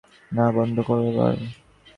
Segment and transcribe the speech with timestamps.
[0.31, 1.35] না, বন্ধ করো এবার।